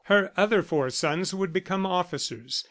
[0.05, 2.59] Her other four sons would become officers.